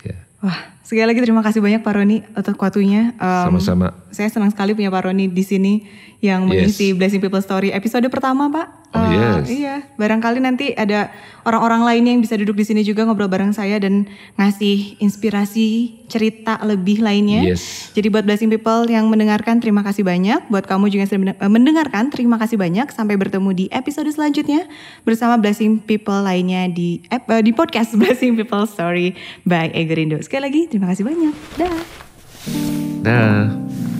Ya. 0.00 0.16
Wah, 0.40 0.72
sekali 0.80 1.04
lagi 1.04 1.20
terima 1.20 1.44
kasih 1.44 1.60
banyak 1.60 1.84
Pak 1.84 1.92
Roni 1.92 2.24
untuk 2.32 2.56
waktunya. 2.56 3.12
Em, 3.20 3.44
Sama-sama. 3.52 3.92
Saya 4.08 4.32
senang 4.32 4.48
sekali 4.48 4.72
punya 4.72 4.88
Pak 4.88 5.12
Roni 5.12 5.28
di 5.28 5.44
sini 5.44 5.84
yang 6.24 6.48
mengisi 6.48 6.96
Blessing 6.96 7.20
People 7.20 7.44
Story 7.44 7.76
episode 7.76 8.08
pertama, 8.08 8.48
Pak. 8.48 8.81
Oh, 8.92 9.00
Eh, 9.00 9.16
yes. 9.16 9.48
Iya, 9.48 9.76
barangkali 9.96 10.44
nanti 10.44 10.76
ada 10.76 11.08
orang-orang 11.48 11.80
lainnya 11.80 12.12
yang 12.12 12.20
bisa 12.20 12.36
duduk 12.36 12.60
di 12.60 12.64
sini 12.68 12.84
juga 12.84 13.08
ngobrol 13.08 13.24
bareng 13.28 13.56
saya 13.56 13.80
dan 13.80 14.04
ngasih 14.36 15.00
inspirasi 15.00 15.96
cerita 16.12 16.60
lebih 16.60 17.00
lainnya. 17.00 17.40
Yes. 17.40 17.88
Jadi 17.96 18.12
buat 18.12 18.28
Blessing 18.28 18.52
People 18.52 18.92
yang 18.92 19.08
mendengarkan 19.08 19.64
terima 19.64 19.80
kasih 19.80 20.04
banyak. 20.04 20.44
Buat 20.52 20.68
kamu 20.68 20.92
juga 20.92 21.08
yang 21.08 21.10
sudah 21.10 21.36
eh, 21.40 21.48
mendengarkan 21.48 22.12
terima 22.12 22.36
kasih 22.36 22.60
banyak. 22.60 22.92
Sampai 22.92 23.16
bertemu 23.16 23.50
di 23.56 23.64
episode 23.72 24.12
selanjutnya 24.12 24.68
bersama 25.08 25.40
Blessing 25.40 25.80
People 25.80 26.20
lainnya 26.20 26.68
di 26.68 27.00
eh, 27.08 27.20
di 27.40 27.52
podcast 27.56 27.96
Blessing 28.00 28.36
People 28.36 28.68
Story 28.68 29.16
by 29.48 29.72
Egerindo. 29.72 30.20
Sekali 30.20 30.52
lagi 30.52 30.60
terima 30.68 30.92
kasih 30.92 31.08
banyak. 31.08 31.34
Dah. 31.56 31.80
Dah. 33.02 33.91